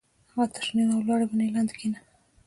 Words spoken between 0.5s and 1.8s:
تر شنې او لوړې ونې لاندې